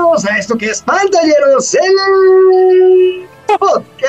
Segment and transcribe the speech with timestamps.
[0.00, 3.26] bienvenidos a esto que es Pantalleros el
[3.58, 4.08] podcast.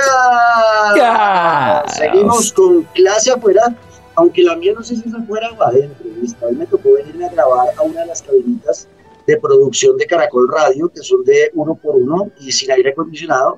[1.98, 3.76] Seguimos con clase afuera,
[4.16, 6.06] aunque la mía no sé si es afuera o adentro.
[6.42, 8.88] Hoy me tocó venirme a grabar a una de las cabinitas
[9.28, 13.58] de producción de Caracol Radio, que son de uno por uno y sin aire acondicionado.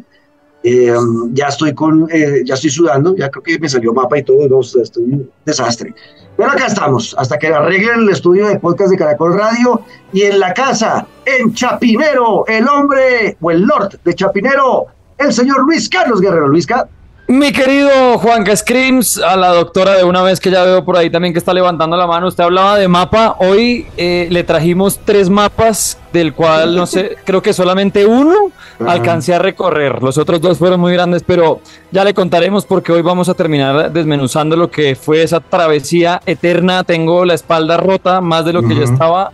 [0.64, 0.96] Eh,
[1.34, 4.48] ya estoy con, eh, ya estoy sudando, ya creo que me salió mapa y todo,
[4.48, 5.94] no, estoy un desastre.
[6.38, 9.82] Pero acá estamos, hasta que arreglen el estudio de podcast de Caracol Radio
[10.14, 14.88] y en la casa, en Chapinero, el hombre o el lord de Chapinero,
[15.18, 16.48] el señor Luis Carlos Guerrero.
[16.48, 16.88] Luisca.
[17.28, 21.10] Mi querido Juanca Screams, a la doctora de una vez que ya veo por ahí
[21.10, 25.30] también que está levantando la mano, usted hablaba de mapa, hoy eh, le trajimos tres
[25.30, 28.52] mapas, del cual no sé, creo que solamente uno
[28.86, 33.02] alcancé a recorrer, los otros dos fueron muy grandes, pero ya le contaremos porque hoy
[33.02, 38.44] vamos a terminar desmenuzando lo que fue esa travesía eterna, tengo la espalda rota más
[38.44, 39.32] de lo que ya estaba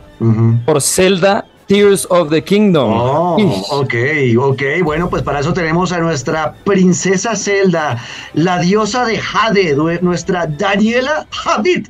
[0.65, 2.91] por Zelda Tears of the Kingdom.
[2.91, 3.37] Oh,
[3.69, 3.93] ok,
[4.39, 4.61] ok.
[4.83, 8.03] Bueno, pues para eso tenemos a nuestra princesa Zelda,
[8.33, 11.87] la diosa de Jade, nuestra Daniela Hadid.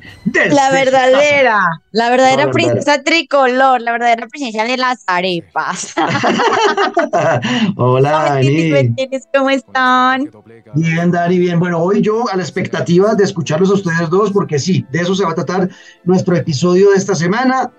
[0.50, 5.94] La verdadera, la verdadera princesa tricolor, la verdadera princesa de las arepas.
[7.76, 8.94] Hola, Dani.
[9.32, 10.30] ¿Cómo están?
[10.74, 11.58] Bien, Dani, bien.
[11.58, 15.14] Bueno, hoy yo a la expectativa de escucharlos a ustedes dos, porque sí, de eso
[15.14, 15.70] se va a tratar
[16.04, 17.70] nuestro episodio de esta semana.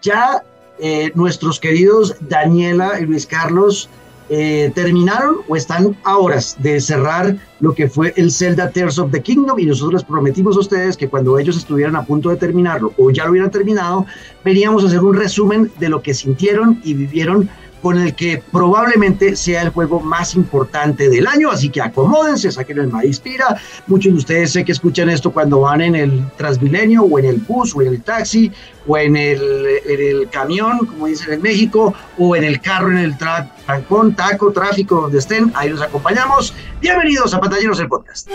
[0.00, 0.44] Ya
[0.80, 3.88] eh, nuestros queridos Daniela y Luis Carlos
[4.30, 9.10] eh, terminaron o están a horas de cerrar lo que fue el Zelda Tears of
[9.10, 12.36] the Kingdom y nosotros les prometimos a ustedes que cuando ellos estuvieran a punto de
[12.36, 14.04] terminarlo o ya lo hubieran terminado,
[14.44, 17.48] veníamos a hacer un resumen de lo que sintieron y vivieron
[17.82, 22.78] con el que probablemente sea el juego más importante del año, así que acomódense, saquen
[22.78, 23.60] el maíz pira.
[23.86, 27.36] Muchos de ustedes sé que escuchan esto cuando van en el Transmilenio o en el
[27.38, 28.50] bus o en el taxi
[28.86, 32.98] o en el, en el camión, como dicen en México, o en el carro, en
[32.98, 36.54] el trancón, taco, tráfico, donde estén, ahí los acompañamos.
[36.80, 38.28] Bienvenidos a Pantalleros el Podcast.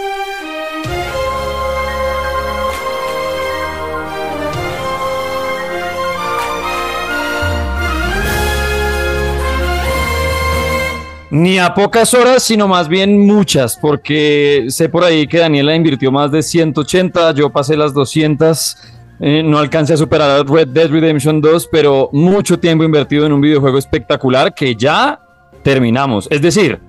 [11.34, 16.12] Ni a pocas horas, sino más bien muchas, porque sé por ahí que Daniela invirtió
[16.12, 18.78] más de 180, yo pasé las 200,
[19.20, 23.42] eh, no alcancé a superar Red Dead Redemption 2, pero mucho tiempo invertido en un
[23.42, 25.22] videojuego espectacular que ya
[25.64, 26.28] terminamos.
[26.30, 26.80] Es decir,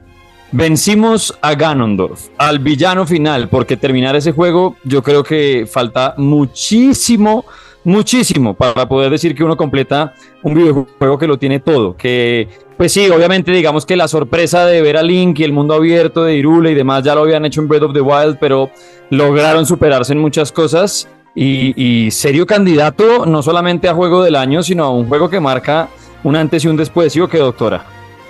[0.52, 7.46] vencimos a Ganondorf, al villano final, porque terminar ese juego yo creo que falta muchísimo
[7.84, 12.92] muchísimo para poder decir que uno completa un videojuego que lo tiene todo, que pues
[12.92, 16.34] sí, obviamente digamos que la sorpresa de ver a Link y el mundo abierto de
[16.34, 18.70] Irule y demás ya lo habían hecho en Breath of the Wild, pero
[19.10, 24.84] lograron superarse en muchas cosas y, serio candidato no solamente a juego del año, sino
[24.84, 25.88] a un juego que marca
[26.22, 27.84] un antes y un después, ¿sí o qué, doctora?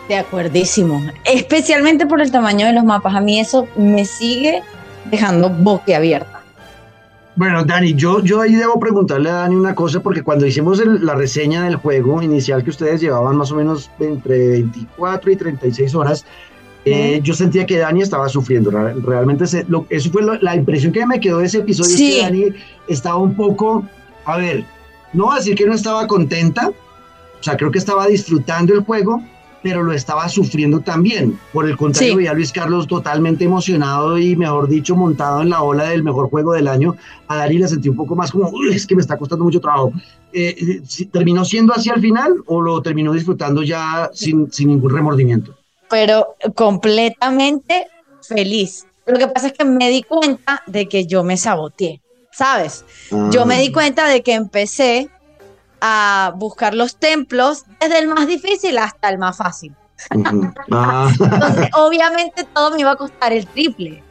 [0.08, 4.62] De acuerdísimo, especialmente por el tamaño de los mapas, a mí eso me sigue
[5.10, 6.33] dejando boquiabierta.
[7.36, 11.14] Bueno, Dani, yo, yo ahí debo preguntarle a Dani una cosa, porque cuando hicimos la
[11.14, 16.24] reseña del juego inicial que ustedes llevaban más o menos entre 24 y 36 horas,
[16.84, 18.70] eh, yo sentía que Dani estaba sufriendo.
[18.70, 22.44] Realmente eso fue la impresión que me quedó de ese episodio, es que Dani
[22.86, 23.84] estaba un poco,
[24.26, 24.64] a ver,
[25.12, 28.80] no voy a decir que no estaba contenta, o sea, creo que estaba disfrutando el
[28.80, 29.22] juego,
[29.64, 31.40] pero lo estaba sufriendo también.
[31.50, 32.26] Por el contrario, sí.
[32.26, 36.52] a Luis Carlos totalmente emocionado y, mejor dicho, montado en la ola del mejor juego
[36.52, 36.96] del año.
[37.28, 39.90] A Dari le sentí un poco más como, es que me está costando mucho trabajo.
[40.34, 44.94] Eh, eh, ¿Terminó siendo así al final o lo terminó disfrutando ya sin, sin ningún
[44.94, 45.56] remordimiento?
[45.88, 47.86] Pero completamente
[48.20, 48.86] feliz.
[49.06, 52.84] Lo que pasa es que me di cuenta de que yo me saboteé, ¿sabes?
[53.30, 53.72] Yo me di ah.
[53.72, 55.08] cuenta de que empecé
[55.86, 59.74] a buscar los templos desde el más difícil hasta el más fácil.
[60.72, 61.12] Ah.
[61.20, 64.02] Entonces, obviamente todo me iba a costar el triple.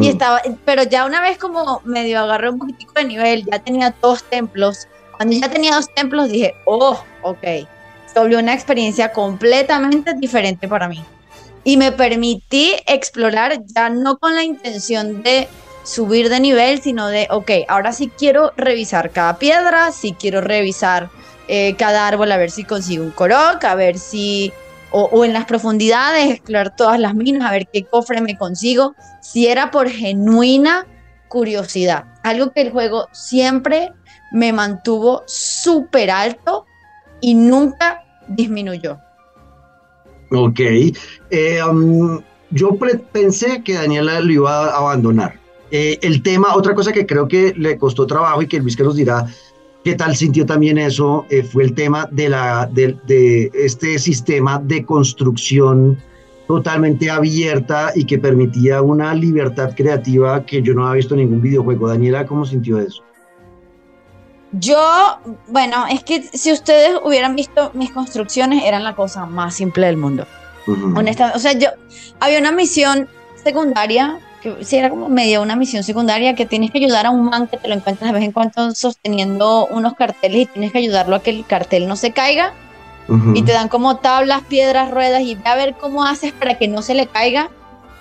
[0.00, 3.94] Y estaba, pero ya una vez como medio agarré un poquitico de nivel, ya tenía
[4.00, 4.88] dos templos.
[5.16, 7.42] Cuando ya tenía dos templos dije, oh, ok,
[8.06, 11.04] se volvió una experiencia completamente diferente para mí.
[11.64, 15.48] Y me permití explorar ya no con la intención de
[15.82, 21.10] subir de nivel, sino de, ok, ahora sí quiero revisar cada piedra, sí quiero revisar
[21.48, 24.52] eh, cada árbol a ver si consigo un Korok, a ver si,
[24.90, 29.46] o, en las profundidades, explorar todas las minas, a ver qué cofre me consigo, si
[29.46, 30.86] era por genuina
[31.28, 33.92] curiosidad, algo que el juego siempre
[34.32, 36.66] me mantuvo súper alto
[37.20, 38.98] y nunca disminuyó.
[40.32, 40.60] Ok,
[41.30, 42.78] eh, um, yo
[43.12, 45.39] pensé que Daniela lo iba a abandonar
[45.70, 48.82] eh, el tema, otra cosa que creo que le costó trabajo y que Luis que
[48.82, 49.26] nos dirá,
[49.84, 51.24] ¿Qué tal sintió también eso?
[51.30, 55.98] Eh, fue el tema de, la, de, este sistema de construcción
[56.46, 61.40] totalmente abierta y que permitía una libertad creativa que yo no había visto en ningún
[61.40, 61.88] videojuego.
[61.88, 63.02] Daniela, ¿cómo sintió eso?
[64.52, 64.76] Yo,
[65.48, 69.96] bueno, es que si ustedes hubieran visto mis construcciones, eran la cosa más simple del
[69.96, 70.26] mundo.
[70.66, 71.68] Honestamente, o sea, yo
[72.20, 73.08] había una misión
[73.42, 77.24] secundaria que sí era como media una misión secundaria que tienes que ayudar a un
[77.24, 80.78] man que te lo encuentras de vez en cuando sosteniendo unos carteles y tienes que
[80.78, 82.54] ayudarlo a que el cartel no se caiga
[83.34, 86.68] y te dan como tablas, piedras, ruedas y ve a ver cómo haces para que
[86.68, 87.50] no se le caiga.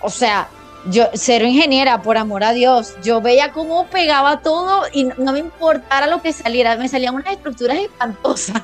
[0.02, 0.50] O sea,
[0.86, 2.96] yo cero ingeniera, por amor a Dios.
[3.02, 7.34] Yo veía cómo pegaba todo y no me importara lo que saliera, me salían unas
[7.34, 8.62] estructuras espantosas.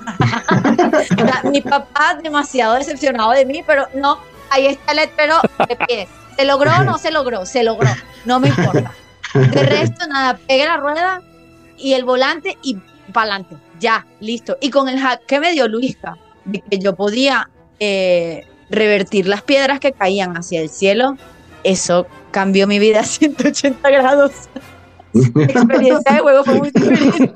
[1.46, 4.20] mi papá demasiado decepcionado de mí, pero no,
[4.52, 5.38] ahí está el letrero
[5.68, 6.08] de pie.
[6.36, 7.46] ¿Se logró o no se logró?
[7.46, 7.90] Se logró,
[8.26, 8.92] no me importa.
[9.34, 11.22] De resto, nada, pegué la rueda
[11.78, 12.78] y el volante y
[13.12, 14.58] para adelante, ya, listo.
[14.62, 17.50] Y con el hack que me dio Luisca, de que yo podía
[17.80, 21.18] eh, revertir las piedras que caían hacia el cielo,
[21.64, 24.32] eso cambió mi vida a 180 grados.
[25.14, 27.32] Experiencia de juego fue muy diferente.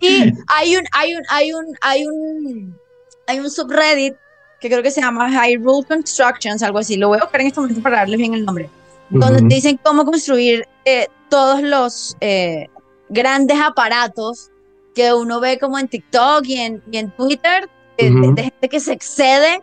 [0.00, 2.78] y hay un, hay un, hay un, hay un,
[3.26, 4.14] hay un subreddit
[4.60, 6.96] que creo que se llama Hyrule Constructions, algo así.
[6.96, 8.68] Lo voy a buscar en este momento para darles bien el nombre.
[9.08, 12.68] Donde te dicen cómo construir eh, todos los eh,
[13.08, 14.50] grandes aparatos
[14.94, 18.92] que uno ve como en TikTok y en, y en Twitter, de, gente que se
[18.92, 19.62] excede.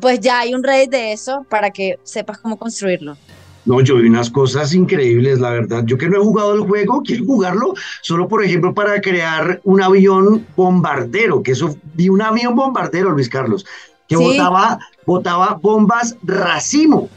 [0.00, 3.16] Pues ya hay un Reddit de eso para que sepas cómo construirlo.
[3.64, 5.82] No, yo vi unas cosas increíbles, la verdad.
[5.84, 9.82] Yo que no he jugado el juego, quiero jugarlo solo, por ejemplo, para crear un
[9.82, 13.66] avión bombardero, que eso, vi un avión bombardero, Luis Carlos,
[14.08, 17.08] que botaba, botaba bombas racimo.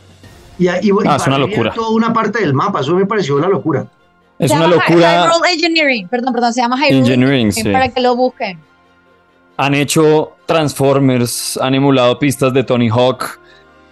[0.58, 0.70] Y, y,
[1.06, 1.74] ah, es una locura.
[1.74, 3.88] toda una parte del mapa, eso me pareció una locura.
[4.38, 5.30] Es una locura.
[5.52, 7.64] Engineering, perdón, perdón, se llama Hyrule Engineering, sí.
[7.64, 8.60] para que lo busquen.
[9.58, 13.40] Han hecho Transformers, han emulado pistas de Tony Hawk,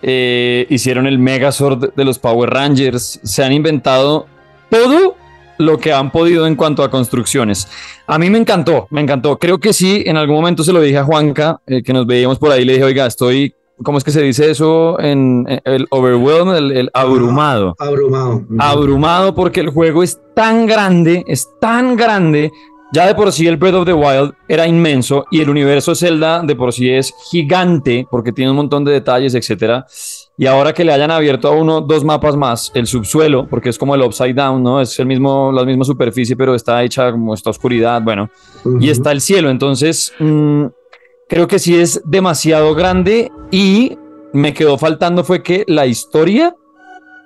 [0.01, 4.27] eh, hicieron el Megazord de los Power Rangers, se han inventado
[4.69, 5.15] todo
[5.57, 7.68] lo que han podido en cuanto a construcciones.
[8.07, 9.38] A mí me encantó, me encantó.
[9.38, 12.39] Creo que sí, en algún momento se lo dije a Juanca, eh, que nos veíamos
[12.39, 15.00] por ahí, le dije, oiga, estoy, ¿cómo es que se dice eso?
[15.00, 17.75] En, el overwhelmed, el, abrumado.
[17.80, 18.44] Abrumado.
[18.59, 22.51] Abrumado porque el juego es tan grande, es tan grande.
[22.94, 26.42] Ya de por sí el Breath of the Wild era inmenso y el universo Zelda
[26.42, 29.86] de por sí es gigante porque tiene un montón de detalles, etcétera.
[30.39, 33.77] Y ahora que le hayan abierto a uno dos mapas más, el subsuelo, porque es
[33.77, 34.79] como el upside down, ¿no?
[34.79, 38.29] Es el mismo, la misma superficie, pero está hecha como esta oscuridad, bueno.
[38.79, 40.65] Y está el cielo, entonces mm,
[41.27, 43.97] creo que sí es demasiado grande y
[44.31, 46.55] me quedó faltando fue que la historia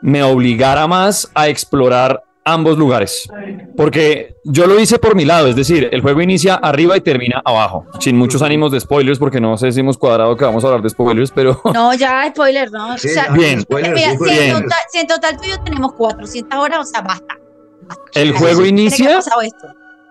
[0.02, 3.30] me obligara más a explorar ambos lugares.
[3.76, 7.42] Porque yo lo hice por mi lado, es decir, el juego inicia arriba y termina
[7.44, 10.68] abajo, sin muchos ánimos de spoilers, porque no sé si hemos cuadrado que vamos a
[10.68, 11.60] hablar de spoilers, pero...
[11.74, 12.96] No, ya spoilers, ¿no?
[13.34, 13.66] bien.
[14.92, 17.38] si, en total, tú y yo tenemos 400 horas, o sea, basta.
[18.14, 19.20] El juego inicia...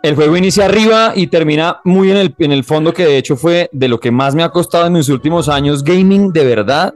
[0.03, 3.37] El juego inicia arriba y termina muy en el, en el fondo, que de hecho
[3.37, 6.95] fue de lo que más me ha costado en mis últimos años gaming, de verdad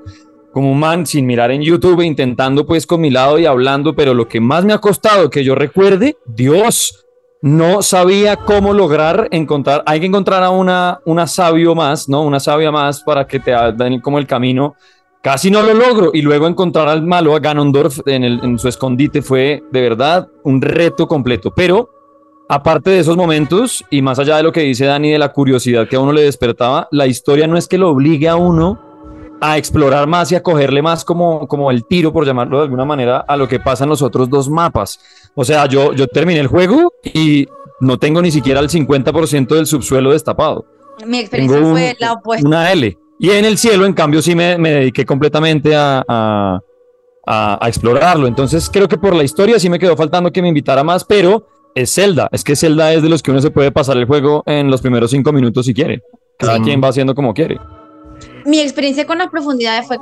[0.55, 4.15] como un man sin mirar en YouTube, intentando pues con mi lado y hablando, pero
[4.15, 7.05] lo que más me ha costado que yo recuerde, Dios,
[7.43, 12.23] no sabía cómo lograr encontrar, hay que encontrar a una, una sabio más, ¿no?
[12.23, 14.77] Una sabia más para que te den como el camino.
[15.21, 19.23] Casi no lo logro y luego encontrar al malo, a Ganondorf, en, en su escondite
[19.23, 21.53] fue de verdad un reto completo.
[21.53, 21.91] Pero
[22.49, 25.89] aparte de esos momentos y más allá de lo que dice Dani de la curiosidad
[25.89, 28.84] que a uno le despertaba, la historia no es que lo obligue a uno
[29.47, 32.87] a explorar más y a cogerle más como, como el tiro, por llamarlo de alguna
[32.87, 34.99] manera, a lo que pasa en los otros dos mapas.
[35.35, 37.47] O sea, yo, yo terminé el juego y
[37.81, 40.65] no tengo ni siquiera el 50% del subsuelo destapado.
[41.07, 42.47] Mi experiencia fue la opuesta.
[42.47, 42.97] Una L.
[43.19, 46.61] Y en el cielo, en cambio, sí me, me dediqué completamente a, a,
[47.27, 48.27] a, explorarlo.
[48.27, 51.47] Entonces, creo que por la historia sí me quedó faltando que me invitara más, pero
[51.75, 52.31] es Zelda.
[52.33, 54.81] Es que Zelda es de los que uno se puede pasar el juego en los
[54.81, 56.03] primeros cinco minutos si quiere.
[56.39, 57.59] Cada quien va haciendo como quiere
[58.45, 59.99] mi experiencia con las profundidades fue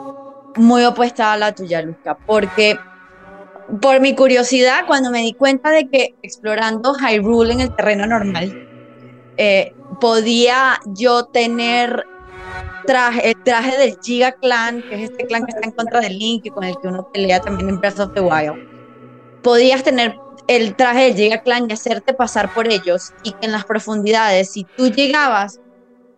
[0.56, 2.78] muy opuesta a la tuya, Luca, porque
[3.80, 8.68] por mi curiosidad, cuando me di cuenta de que explorando Hyrule en el terreno normal,
[9.36, 12.04] eh, podía yo tener
[13.22, 16.44] el traje del Giga Clan, que es este clan que está en contra del Link
[16.44, 18.58] y con el que uno pelea también en Breath of the Wild.
[19.42, 20.16] Podías tener
[20.48, 24.50] el traje del Giga Clan y hacerte pasar por ellos y que en las profundidades,
[24.50, 25.60] si tú llegabas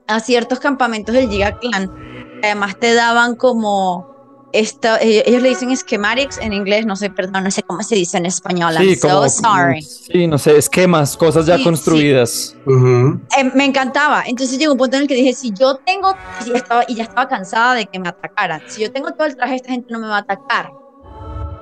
[0.07, 2.14] a ciertos campamentos del Giga Clan,
[2.45, 4.13] además te daban como
[4.53, 7.97] esta, eh, ellos le dicen schematics en inglés, no sé, perdón, no sé cómo se
[7.97, 8.75] dice en español.
[8.79, 9.83] Sí, I'm so como- sorry.
[9.83, 12.57] Sí, no sé, esquemas, cosas ya Sí, construidas.
[12.65, 13.21] Ujú.
[13.37, 14.23] Eh, me encantaba.
[14.27, 16.15] Entonces llegó un punto en el que dije, si yo tengo,
[16.47, 19.27] y ya, estaba, y ya estaba cansada de que me atacaran, si yo tengo todo
[19.27, 20.71] el traje, esta gente no me va a atacar.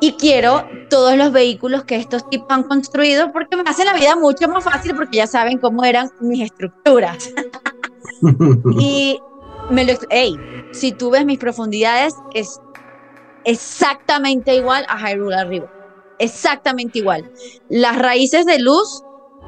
[0.02, 4.16] Y quiero todos los vehículos que estos tipos han construido porque me hacen la vida
[4.16, 7.30] mucho más fácil porque ya saben cómo eran mis estructuras.
[8.78, 9.18] Y
[9.72, 9.94] me lo...
[10.10, 10.36] Ey,
[10.72, 12.60] si tú ves mis profundidades, es
[13.44, 15.66] exactamente igual a Hyrule arriba.
[16.18, 17.24] Exactamente igual.
[17.68, 19.02] Las raíces de luz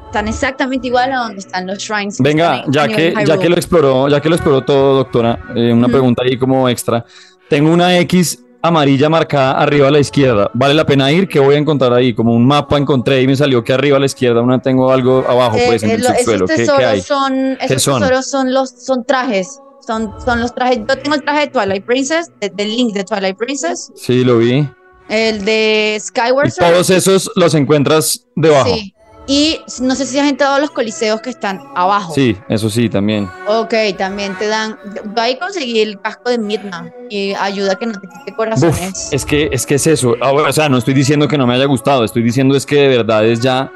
[0.07, 2.17] están exactamente igual a donde están los shrines.
[2.17, 5.39] que Venga, en- ya que, ya que lo exploró, ya que lo exploró todo, doctora,
[5.55, 5.91] eh, una Ujú.
[5.91, 7.05] pregunta ahí como extra.
[7.49, 10.49] Tengo una X amarilla marcada arriba a la izquierda.
[10.53, 11.27] ¿Vale la pena ir?
[11.27, 12.13] ¿Qué voy a encontrar ahí?
[12.15, 15.23] Como un mapa encontré y me salió que arriba a la izquierda una tengo algo
[15.29, 16.45] abajo, Eh, pues en eh, el lo- subsuelo.
[16.45, 17.01] esos ¿Qué, qué tesoros hay?
[17.01, 18.01] son, esos son?
[18.01, 19.59] tesoros son los son trajes.
[19.85, 20.79] Son, son los trajes.
[20.87, 24.39] Yo tengo el traje de Twilight Princess, de, de Link de Twilight Princess, Sí, lo
[24.39, 24.67] vi.
[25.09, 26.71] el de Skyward Sword.
[26.71, 28.69] todos esos los encuentras debajo.
[28.73, 28.91] Sí, Sí.
[29.27, 32.13] Y no sé si has entrado a los coliseos que están abajo.
[32.47, 33.27] eso sí, también.
[33.47, 34.77] Ok, también te dan.
[35.15, 39.07] Yo ahí conseguí el casco de Midna y ayuda a que no te quite corazones.
[39.07, 40.13] Uf, es que es que es eso.
[40.21, 42.67] Ah, bueno, o sea, no estoy diciendo que no me haya gustado, estoy diciendo es
[42.67, 43.71] que de verdad es ya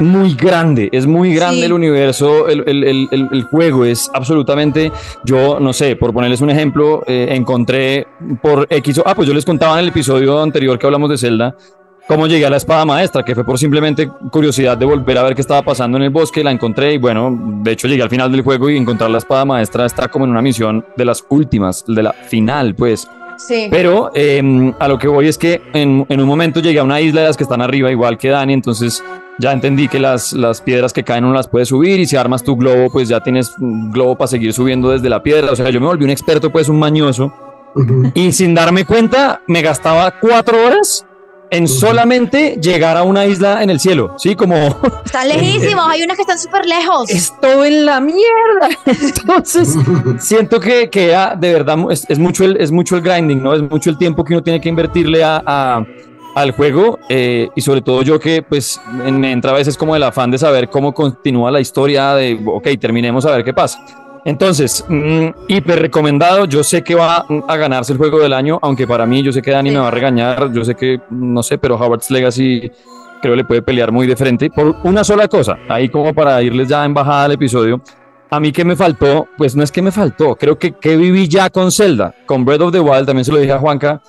[0.00, 1.64] muy grande, es muy grande Sí.
[1.64, 4.90] el universo, el, el- el- el- juego es absolutamente,
[5.24, 8.06] yo no sé, por ponerles un ejemplo, eh, encontré
[8.42, 11.54] por X, ah, pues yo les contaba en el episodio anterior que hablamos de Zelda,
[12.08, 15.34] cómo llegué a la espada maestra, que fue por simplemente curiosidad de volver a ver
[15.34, 18.30] qué estaba pasando en el bosque, la encontré y bueno, de hecho llegué al final
[18.32, 21.84] del juego y encontrar la espada maestra está como en una misión de las últimas,
[21.86, 23.08] de la final, pues.
[23.36, 23.66] Sí.
[23.70, 27.00] Pero eh, a lo que voy es que en, en un momento llegué a una
[27.00, 29.02] isla de las que están arriba, igual que Dani, entonces
[29.38, 32.42] ya entendí que las, las piedras que caen uno las puedes subir y si armas
[32.44, 35.50] tu globo, pues ya tienes un globo para seguir subiendo desde la piedra.
[35.52, 37.32] O sea, yo me volví un experto, pues un mañoso.
[37.74, 38.12] Ujú.
[38.14, 41.04] Y sin darme cuenta, me gastaba cuatro horas
[41.50, 44.34] en solamente llegar a una isla en el cielo, ¿sí?
[44.34, 44.54] Como
[45.04, 47.08] Están lejísimos, hay unas que están súper lejos.
[47.10, 48.68] estoy en la mierda.
[48.86, 49.76] Entonces,
[50.18, 53.54] siento que, que ya, de verdad es, es mucho el, es mucho el grinding, ¿no?
[53.54, 55.84] Es mucho el tiempo que uno tiene que invertirle a, a-
[56.34, 60.02] al juego eh, y sobre todo yo que pues me entra a veces como el
[60.02, 63.78] afán de saber cómo continúa la historia de, ok, terminemos a ver qué pasa.
[64.24, 68.86] Entonces, mm, hiper recomendado, yo sé que va a ganarse el juego del año, aunque
[68.86, 69.74] para mí yo sé que Dani Sí.
[69.74, 72.70] me va a regañar, yo sé que, no sé, pero Howard's Legacy
[73.20, 76.68] creo le puede pelear muy de frente por una sola cosa, ahí como para irles
[76.68, 77.80] ya en bajada al episodio.
[78.30, 81.28] A mí que me faltó, pues no es que me faltó, creo que, que viví
[81.28, 84.02] ya con Zelda, con Breath of the Wild, también se lo dije a Juanca.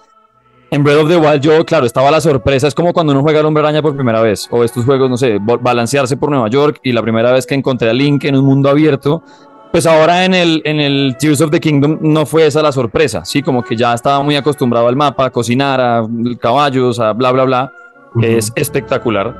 [0.75, 3.39] En Breath of the Wild yo, claro, estaba la sorpresa, es como cuando uno juega
[3.39, 6.79] al Hombre Araña por primera vez, o estos juegos, no sé, balancearse por Nueva York
[6.83, 9.23] y la primera vez que encontré a Link en un mundo abierto,
[9.71, 13.23] pues ahora en el, en el Tears of the Kingdom no fue esa la sorpresa,
[13.23, 16.05] sí, como que ya estaba muy acostumbrado al mapa, a cocinar, a
[16.41, 17.71] caballos, a bla, bla, bla,
[18.21, 19.33] es espectacular.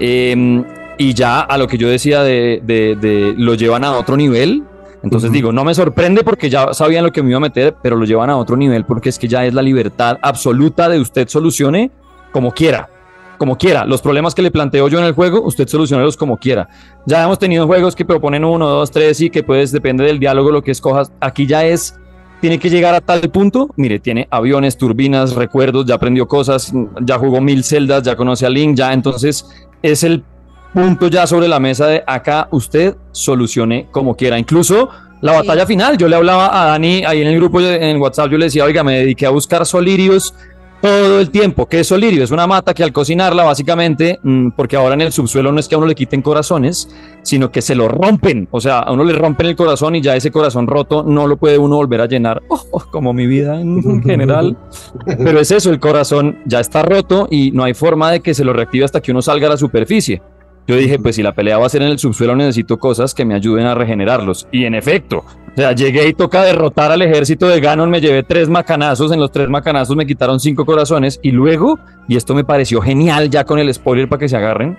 [0.00, 0.64] Eh,
[0.96, 4.64] y ya a lo que yo decía de, de- de lo llevan a otro nivel.
[5.02, 7.96] Entonces digo, no me sorprende porque ya sabían lo que me iba a meter, pero
[7.96, 11.28] lo llevan a otro nivel porque es que ya es la libertad absoluta de usted
[11.28, 11.90] solucione
[12.32, 12.90] como quiera.
[13.38, 13.84] Como quiera.
[13.84, 16.68] Los problemas que le planteo yo en el juego, usted solucionalos como quiera.
[17.06, 20.50] Ya hemos tenido juegos que proponen uno, dos, tres y que pues depende del diálogo
[20.50, 21.12] lo que escojas.
[21.20, 21.94] Aquí ya es
[22.40, 23.70] tiene que llegar a tal punto.
[23.76, 28.50] Mire, tiene aviones, turbinas, recuerdos, ya aprendió cosas, ya jugó mil celdas, ya conoce a
[28.50, 29.46] Link, ya entonces
[29.82, 30.24] es el
[30.72, 34.38] punto ya sobre la mesa de acá usted solucione como quiera.
[34.38, 34.88] Incluso
[35.20, 35.38] la Sí.
[35.38, 38.44] batalla final, yo le hablaba a Dani ahí en el grupo en WhatsApp, yo le
[38.46, 40.34] decía, oiga, me dediqué a buscar solirios
[40.80, 41.66] todo el tiempo.
[41.66, 42.22] ¿Qué es solirio?
[42.22, 45.66] Es una mata que al cocinarla, básicamente, mm, porque ahora en el subsuelo no es
[45.66, 46.88] que a uno le quiten corazones,
[47.22, 48.46] sino que se lo rompen.
[48.52, 51.36] O sea, a uno le rompen el corazón y ya ese corazón roto no lo
[51.36, 54.56] puede uno volver a llenar, Oh, oh, como mi vida en general.
[55.04, 58.44] Pero es eso, el corazón ya está roto y no hay forma de que se
[58.44, 60.22] lo reactive hasta que uno salga a la superficie.
[60.68, 63.24] Yo dije, pues si la pelea va a ser en el subsuelo, necesito cosas que
[63.24, 64.46] me ayuden a regenerarlos.
[64.52, 68.22] Y en efecto, o sea, llegué y toca derrotar al ejército de Ganon, me llevé
[68.22, 72.44] tres macanazos, en los tres macanazos me quitaron cinco corazones y luego, y esto me
[72.44, 74.78] pareció genial ya con el spoiler para que se agarren,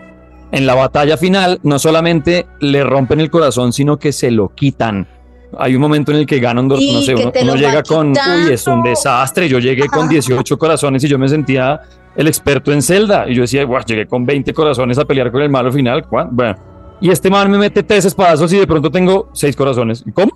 [0.52, 5.08] en la batalla final no solamente le rompen el corazón, sino que se lo quitan.
[5.58, 8.68] Hay un momento en el que Ganondorf, Y no sé, uno, llega con, uy, es
[8.68, 9.50] un desastre.
[9.50, 11.80] Yo llegué con 18 corazones y yo me sentía
[12.16, 13.28] el experto en Zelda.
[13.28, 16.08] Y yo decía, guau, llegué con 20 corazones a pelear con el malo final.
[16.08, 16.30] ¿cuán?
[16.32, 16.56] Bueno,
[17.02, 20.04] y este man me mete tres espadazos y de pronto tengo seis corazones.
[20.06, 20.32] ¿Y ¿Cómo?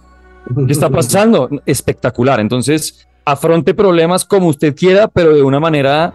[0.66, 1.50] ¿Qué está pasando?
[1.66, 2.40] Espectacular.
[2.40, 6.14] Entonces, afronte problemas como usted quiera, pero de una manera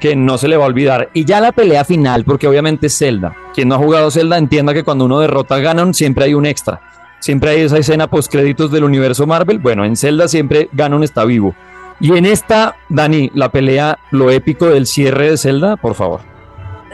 [0.00, 1.10] que no se le va a olvidar.
[1.14, 3.34] Y ya la pelea final, porque obviamente es Zelda.
[3.54, 6.46] Quien no ha jugado Zelda entienda que cuando uno derrota a Ganon siempre hay un
[6.46, 6.80] extra.
[7.24, 9.58] Siempre hay esa escena post créditos del universo Marvel.
[9.58, 11.54] Bueno, en Zelda siempre Ganon está vivo.
[11.98, 16.20] Y en esta, Dani, la pelea, lo épico del cierre de Zelda, por favor.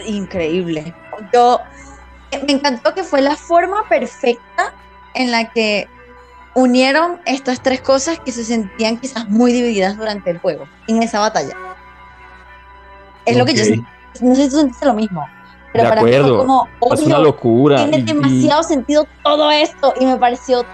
[0.07, 0.95] Increíble.
[1.35, 1.59] Yo
[2.47, 4.73] me encantó que fue la forma perfecta
[5.15, 5.89] en la que
[6.55, 11.19] unieron estas tres cosas que se sentían quizás muy divididas durante el juego, en esa
[11.19, 11.57] batalla.
[13.27, 13.65] Es lo que yo
[14.21, 15.27] no sé si tú sentiste lo mismo,
[15.73, 16.23] pero de para acuerdo.
[16.23, 17.77] mí fue como es una locura.
[17.77, 18.65] Tiene y, demasiado y...
[18.65, 20.65] sentido todo esto y me pareció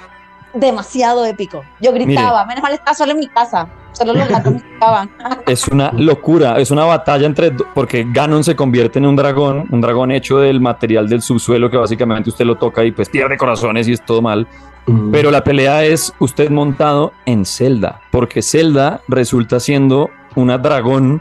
[0.55, 1.65] demasiado épico.
[1.81, 5.11] Yo gritaba, Mire, menos mal estaba solo en mi casa, solo los gatos me gritaban.
[5.47, 9.81] Es una locura, es una batalla entre porque Ganon se convierte en un dragón, un
[9.81, 13.87] dragón hecho del material del subsuelo que básicamente usted lo toca y pues pierde corazones
[13.89, 14.47] y es todo mal.
[14.87, 15.11] Mm.
[15.11, 21.21] Pero la pelea es usted montado en Zelda, porque Zelda resulta siendo una dragón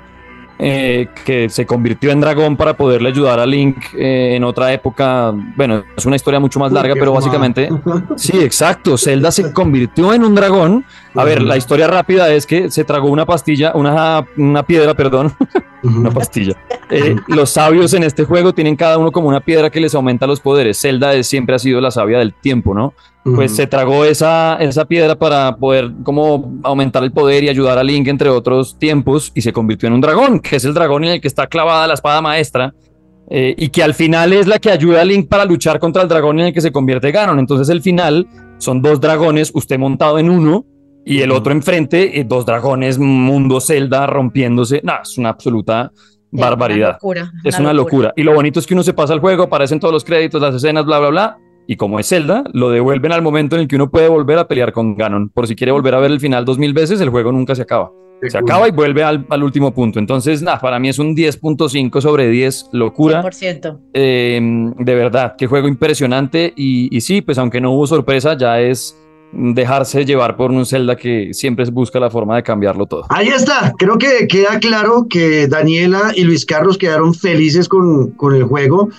[0.57, 5.33] eh, que se convirtió en dragón para poderle ayudar a Link eh, en otra época.
[5.55, 7.69] Bueno, es una historia mucho más larga, Uy, pero básicamente.
[8.15, 8.97] Sí, exacto.
[8.97, 10.85] Zelda se convirtió en un dragón.
[11.13, 15.33] A ver, la historia rápida es que se tragó una pastilla, una, una piedra, perdón.
[15.83, 16.55] una pastilla.
[16.89, 20.27] Eh, los sabios en este juego tienen cada uno como una piedra que les aumenta
[20.27, 20.79] los poderes.
[20.79, 22.93] Zelda es, siempre ha sido la sabia del tiempo, ¿no?
[23.33, 27.83] Pues se tragó esa, esa piedra para poder como aumentar el poder y ayudar a
[27.83, 31.13] Link entre otros tiempos y se convirtió en un dragón, que es el dragón en
[31.13, 32.75] el que está clavada la espada maestra
[33.31, 36.07] eh, y que al final es la que ayuda a Link para luchar contra el
[36.07, 37.39] dragón en el que se convierte Ganon.
[37.39, 38.27] Entonces el final
[38.59, 40.63] son dos dragones, usted montado en uno
[41.03, 44.81] y el otro enfrente, eh, dos dragones, mundo Zelda rompiéndose.
[44.83, 45.91] No, es una absoluta
[46.31, 46.99] barbaridad.
[47.01, 48.09] Una locura, es una locura.
[48.09, 48.13] locura.
[48.15, 50.53] Y lo bonito es que uno se pasa el juego, aparecen todos los créditos, las
[50.53, 51.37] escenas, bla, bla, bla.
[51.67, 54.47] Y como es Zelda, lo devuelven al momento en el que uno puede volver a
[54.47, 55.29] pelear con Ganon.
[55.29, 57.63] Por si quiere volver a ver el final dos mil veces, el juego nunca se
[57.63, 57.91] acaba.
[58.21, 58.49] Qué se cool.
[58.49, 59.99] acaba y vuelve al, al, último punto.
[59.99, 63.23] Entonces, nada, para mí es un 10.5 sobre 10, locura.
[63.23, 63.79] 100%.
[63.93, 64.39] Eh,
[64.77, 66.53] de verdad, qué juego impresionante.
[66.55, 68.95] Y, y sí, pues aunque no hubo sorpresa, ya es
[69.35, 73.05] dejarse llevar por un Zelda que siempre busca la forma de cambiarlo todo.
[73.09, 78.33] Ahí está, creo que queda claro que Daniela y Luis Carlos quedaron felices con, con
[78.33, 78.89] el juego.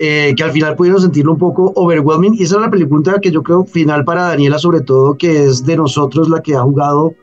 [0.00, 2.34] Eh, que al final pudieron sentirlo un poco overwhelming.
[2.34, 5.64] Y esa es la pregunta que yo creo final para Daniela, sobre todo, que es
[5.64, 7.14] de nosotros la que ha jugado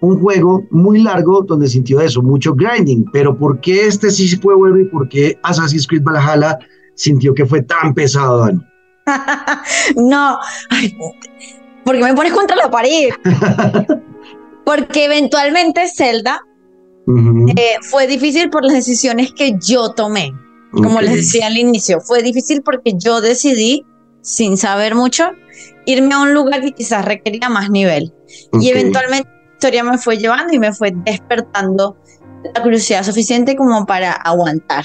[0.00, 3.06] un juego muy largo donde sintió eso, mucho grinding.
[3.12, 6.58] Pero ¿por qué este sí fue bueno y por qué Assassin's Creed Valhalla
[6.94, 8.60] sintió que fue tan pesado, Dani?
[9.96, 10.94] no, ay,
[11.84, 13.10] porque me pones contra la pared.
[14.64, 16.40] porque eventualmente Zelda
[17.06, 17.58] uh -huh.
[17.58, 20.32] eh, fue difícil por las decisiones que yo tomé.
[20.72, 21.08] Como okay.
[21.08, 23.84] les decía al inicio, fue difícil porque yo decidí,
[24.22, 25.32] sin saber mucho,
[25.86, 28.12] irme a un lugar que quizás requería más nivel.
[28.52, 28.68] Okay.
[28.68, 31.96] Y eventualmente la historia me fue llevando y me fue despertando
[32.54, 34.84] la curiosidad suficiente como para aguantar.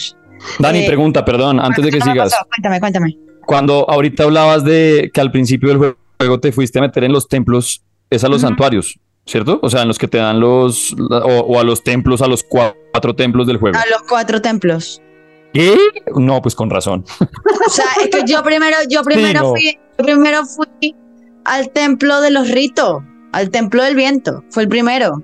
[0.60, 2.32] Dani, eh, pregunta, perdón, antes de que sigas.
[2.34, 2.46] Pasó?
[2.48, 3.18] Cuéntame, cuéntame.
[3.46, 7.28] Cuando ahorita hablabas de que al principio del juego te fuiste a meter en los
[7.28, 8.50] templos, es a los uh -huh.
[8.50, 9.60] santuarios, ¿cierto?
[9.62, 12.44] O sea, en los que te dan los, o, o, a los templos, a los
[12.44, 13.78] cuatro templos del juego.
[13.78, 15.02] A los cuatro templos.
[15.56, 15.78] ¿Qué?
[16.18, 17.06] No, pues con razón.
[17.66, 19.50] O sea, es que yo primero, yo primero, sí, no.
[19.52, 20.96] fui, yo primero fui
[21.46, 25.24] al templo de los ritos, al templo del viento, fue el primero.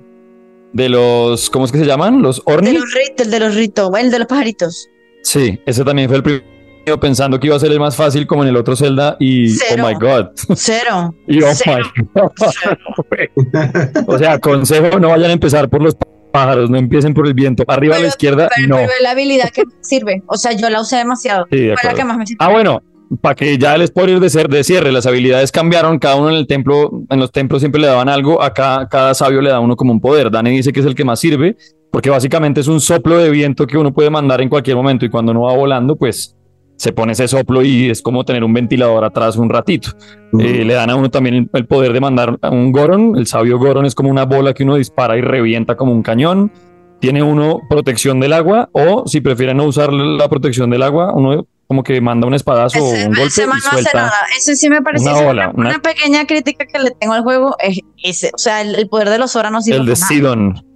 [0.72, 2.22] De los, ¿cómo es que se llaman?
[2.22, 2.72] Los Orni.
[2.72, 4.88] De los ritos, el de los ritos, el de los pajaritos.
[5.22, 8.42] Sí, ese también fue el primero pensando que iba a ser el más fácil como
[8.42, 9.84] en el otro Zelda y Cero.
[9.84, 10.28] oh my god.
[10.56, 11.14] Cero.
[11.28, 11.92] y oh Cero.
[11.94, 12.30] my god.
[14.08, 15.94] o sea, consejo, no vayan a empezar por los
[16.32, 17.62] pájaros, no empiecen por el viento.
[17.68, 18.76] Arriba pero, a la izquierda, pero, no.
[18.76, 20.22] Pero la habilidad que sirve.
[20.26, 21.46] O sea, yo la usé demasiado.
[21.50, 22.44] Sí, de Fue la que más me sirvió.
[22.44, 22.82] Ah, bueno,
[23.20, 26.36] para que ya el spoiler de ser de cierre, las habilidades cambiaron, cada uno en
[26.36, 29.76] el templo, en los templos siempre le daban algo, acá cada sabio le da uno
[29.76, 30.30] como un poder.
[30.30, 31.56] Dani dice que es el que más sirve,
[31.90, 35.10] porque básicamente es un soplo de viento que uno puede mandar en cualquier momento y
[35.10, 36.34] cuando uno va volando, pues
[36.82, 39.90] se pone ese soplo y es como tener un ventilador atrás un ratito.
[40.32, 40.44] Uh -huh.
[40.44, 43.56] eh, le dan a uno también el, poder de mandar a un Goron, el sabio
[43.60, 46.50] Goron es como una bola que uno dispara y revienta como un cañón.
[46.98, 51.46] Tiene uno protección del agua o si prefiere no usar la protección del agua, uno
[51.68, 54.20] como que manda un espadazo ese, o un golpe ese y no suelta hace nada.
[54.36, 57.54] Ese sí me parece una, ola, una, una, pequeña crítica que le tengo al juego
[57.60, 60.71] es ese, o sea, el, el poder de los Zora no sirve El de Sidon.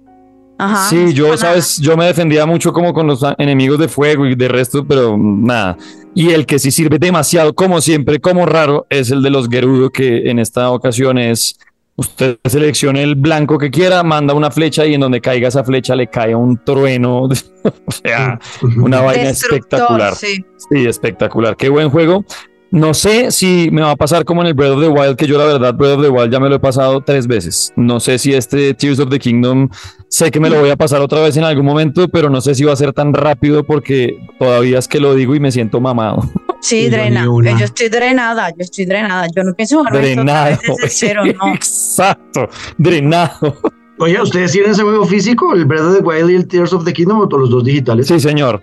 [0.57, 4.35] Ajá, sí, yo, sabes, yo me defendía mucho como con los enemigos de fuego y
[4.35, 5.77] de resto, pero nada.
[6.15, 9.91] Y el que sí sirve demasiado, como siempre, como raro, es el de los Gerudo,
[9.91, 11.59] que en esta ocasión es,
[11.95, 15.95] usted seleccione el blanco que quiera, manda una flecha y en donde caiga esa flecha
[15.95, 17.23] le cae un trueno,
[17.85, 18.39] o sea,
[18.77, 20.15] una vaina espectacular.
[20.15, 20.43] Sí.
[20.71, 21.55] sí, espectacular.
[21.55, 22.25] Qué buen juego.
[22.69, 25.25] No sé si me va a pasar como en el Breath of the Wild, que
[25.25, 27.71] yo la verdad Breath of the Wild ya me lo he pasado tres veces.
[27.75, 29.69] No sé si este Tears of the Kingdom,
[30.09, 32.55] sé que me lo voy a pasar otra vez en algún momento, pero no sé
[32.55, 35.79] si va a ser tan rápido porque todavía es que lo digo y me siento
[35.79, 36.21] mamado.
[36.59, 37.23] Sí, drena.
[37.23, 39.27] Yo estoy drenada, yo estoy drenada.
[39.33, 40.57] Yo no pienso jugar Drenado.
[40.67, 41.53] Desde cero, no.
[41.53, 42.49] Exacto,
[42.79, 43.55] drenado.
[43.99, 46.83] Oye, ¿ustedes tienen ese juego físico, el Breath of the Wild y el Tears of
[46.83, 48.07] the Kingdom o todos los dos digitales?
[48.07, 48.61] Sí, señor.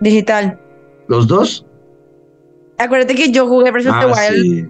[0.00, 0.58] Digital.
[1.08, 1.66] ¿Los dos?
[2.78, 4.64] Acuérdate que yo jugué Breath of the Ah, Wild, sí.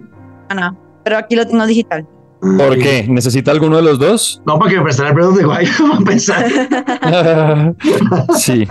[0.49, 2.07] Ana, pero aquí lo tengo digital.
[2.41, 2.79] ¿Por Ay.
[2.79, 3.05] qué?
[3.09, 4.41] ¿Necesita alguno de los dos?
[4.45, 6.45] No, para que me prestara el Breath of the Wild, vamos a pensar.
[8.37, 8.67] sí.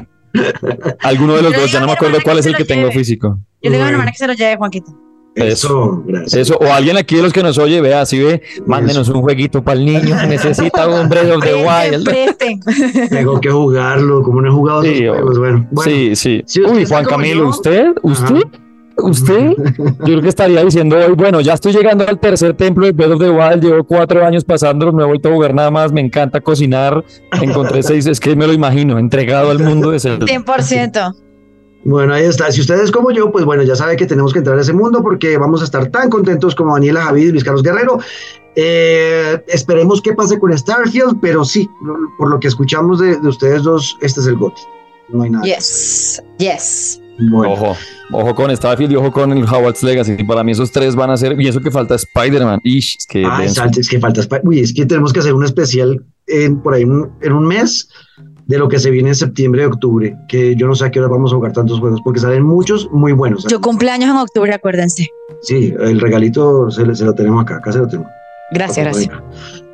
[1.03, 2.95] Alguno de los Yo dos, ya no me acuerdo cuál es el que tengo lleve.
[2.99, 3.39] físico.
[3.63, 4.93] Yo le digo a mi hermana que se lo lleve, Juanquito.
[5.37, 6.35] Eso, gracias.
[6.49, 9.65] Eso, o alguien aquí de los que nos oye, vea, si ve, mándenos un jueguito
[9.65, 13.09] para el niño necesita un Breath of the Wild.
[13.11, 15.67] Tengo que jugarlo, como no he jugado Sí, juegos, bueno.
[15.73, 15.91] bueno.
[15.91, 16.43] Sí, sí.
[16.47, 17.87] Si Uy, Juan Camilo, yo- ¿usted?
[18.03, 18.37] ¿Usted?
[18.37, 18.64] Ajá.
[18.97, 19.53] ¿Usted?
[19.77, 23.13] Yo creo que estaría diciendo hoy, bueno, ya estoy llegando al tercer templo de Breath
[23.13, 26.01] of the Wild, llevo cuatro años pasándolo, no he vuelto a jugar nada más, me
[26.01, 27.05] encanta cocinar,
[27.41, 30.27] encontré seis, es que me lo imagino, entregado al mundo de Zelda.
[30.27, 31.15] 100%.
[31.85, 32.51] Bueno, ahí está.
[32.51, 35.03] Si ustedes como yo, pues bueno, ya sabe que tenemos que entrar a ese mundo
[35.03, 37.99] porque vamos a estar tan contentos como Daniela Javid y Luis Carlos Guerrero.
[38.57, 41.69] Eh, esperemos que pase con Starfield, pero sí,
[42.17, 44.63] por lo que escuchamos de, de ustedes dos, este es el GOTY.
[45.11, 45.45] No hay nada.
[45.45, 47.04] Yes, yes.
[47.19, 47.77] Bueno, Ojo,
[48.13, 50.25] ojo con Starfield y ojo con el Hogwarts Legacy.
[50.25, 52.61] Para mí esos tres van a ser, y eso que falta Spider-Man.
[52.65, 54.23] Ish, es que ah, exacto, es que falta.
[54.43, 57.89] Uy, es que tenemos que hacer un especial en, por ahí un- en un mes
[58.47, 61.01] de lo que se viene en septiembre y octubre, que yo no sé a qué
[61.01, 63.47] hora vamos a jugar tantos juegos, porque salen muchos muy buenos.
[63.49, 65.07] Yo cumpleaños en octubre, acuérdense.
[65.41, 68.11] Sí, el regalito se, le- se lo tenemos acá, acá se lo tenemos.
[68.55, 69.11] Gracias, gracias.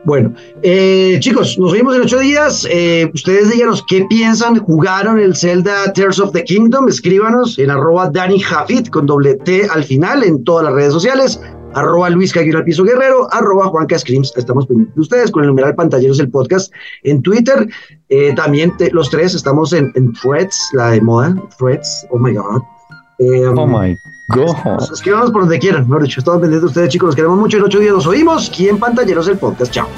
[0.04, 2.66] Bueno, eh, chicos, nos vemos en ocho días.
[2.70, 4.56] Eh, ustedes díganos qué piensan.
[4.58, 6.88] ¿Jugaron el Zelda Tears of the Kingdom?
[6.88, 11.38] Escríbanos en arroba Dani Jafit con doble T al final en todas las redes sociales.
[11.74, 14.32] Arroba Luis Caguero al Piso Guerrero, arroba Juanca Screams.
[14.36, 16.72] Estamos pendientes de ustedes con el numeral pantalleros el podcast
[17.04, 17.68] en Twitter.
[18.08, 21.36] Eh, también te- los tres estamos en, en Threads, la de moda.
[21.58, 22.62] Threads, oh my god.
[23.18, 23.98] Eh, Oh my god.
[24.92, 25.88] Escríbanos por donde quieran.
[25.88, 27.08] Mejor dicho, estamos pendientes de ustedes, chicos.
[27.08, 27.56] Los queremos mucho.
[27.58, 28.48] En ocho días nos oímos.
[28.48, 29.72] Aquí en Pantalleros el podcast.
[29.72, 29.88] Chao.